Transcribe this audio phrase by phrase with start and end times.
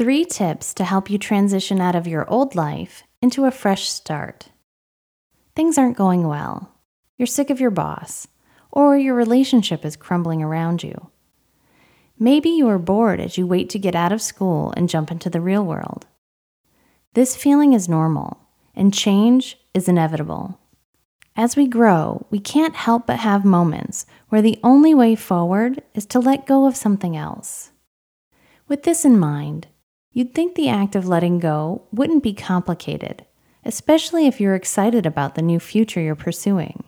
[0.00, 4.48] Three tips to help you transition out of your old life into a fresh start.
[5.54, 6.72] Things aren't going well.
[7.18, 8.26] You're sick of your boss,
[8.72, 11.10] or your relationship is crumbling around you.
[12.18, 15.28] Maybe you are bored as you wait to get out of school and jump into
[15.28, 16.06] the real world.
[17.12, 18.40] This feeling is normal,
[18.74, 20.58] and change is inevitable.
[21.36, 26.06] As we grow, we can't help but have moments where the only way forward is
[26.06, 27.72] to let go of something else.
[28.66, 29.66] With this in mind,
[30.12, 33.24] you'd think the act of letting go wouldn't be complicated,
[33.64, 36.84] especially if you're excited about the new future you're pursuing.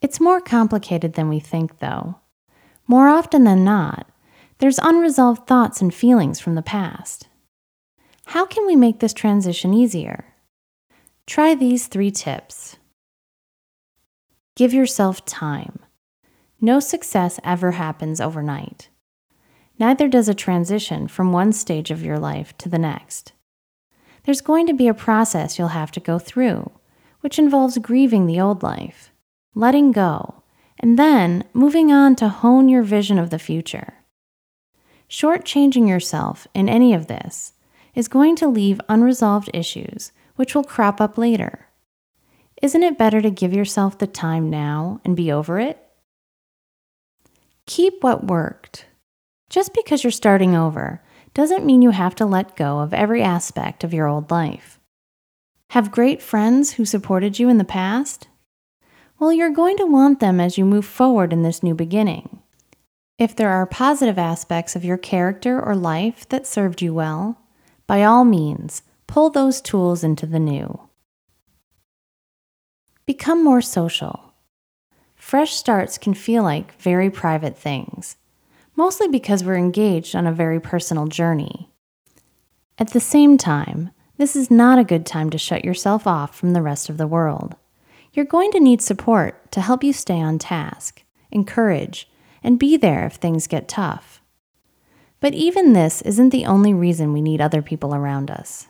[0.00, 2.16] It's more complicated than we think, though.
[2.86, 4.06] More often than not,
[4.58, 7.28] there's unresolved thoughts and feelings from the past.
[8.26, 10.24] How can we make this transition easier?
[11.26, 12.76] Try these three tips.
[14.56, 15.80] Give yourself time.
[16.60, 18.88] No success ever happens overnight.
[19.78, 23.32] Neither does a transition from one stage of your life to the next.
[24.24, 26.70] There's going to be a process you'll have to go through,
[27.20, 29.10] which involves grieving the old life,
[29.54, 30.42] letting go,
[30.78, 33.94] and then moving on to hone your vision of the future.
[35.08, 37.52] Shortchanging yourself in any of this
[37.94, 41.68] is going to leave unresolved issues which will crop up later.
[42.62, 45.78] Isn't it better to give yourself the time now and be over it?
[47.66, 48.86] Keep what worked.
[49.54, 51.00] Just because you're starting over
[51.32, 54.80] doesn't mean you have to let go of every aspect of your old life.
[55.70, 58.26] Have great friends who supported you in the past?
[59.20, 62.40] Well, you're going to want them as you move forward in this new beginning.
[63.16, 67.40] If there are positive aspects of your character or life that served you well,
[67.86, 70.80] by all means, pull those tools into the new.
[73.06, 74.34] Become more social.
[75.14, 78.16] Fresh starts can feel like very private things,
[78.76, 81.70] mostly because we're engaged on a very personal journey.
[82.78, 86.52] At the same time, this is not a good time to shut yourself off from
[86.52, 87.56] the rest of the world.
[88.12, 92.08] You're going to need support to help you stay on task, encourage,
[92.42, 94.20] and be there if things get tough.
[95.20, 98.68] But even this isn't the only reason we need other people around us.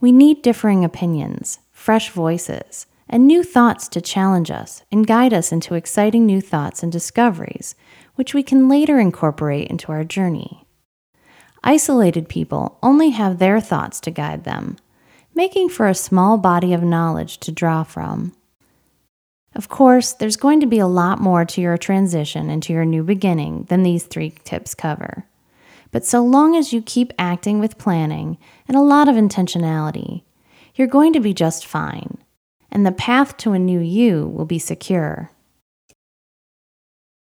[0.00, 5.52] We need differing opinions, fresh voices, and new thoughts to challenge us and guide us
[5.52, 7.74] into exciting new thoughts and discoveries,
[8.16, 10.66] which we can later incorporate into our journey.
[11.62, 14.76] Isolated people only have their thoughts to guide them,
[15.34, 18.32] making for a small body of knowledge to draw from.
[19.54, 23.02] Of course, there's going to be a lot more to your transition into your new
[23.02, 25.26] beginning than these three tips cover.
[25.92, 30.24] But so long as you keep acting with planning and a lot of intentionality,
[30.74, 32.18] you're going to be just fine
[32.76, 35.30] and the path to a new you will be secure.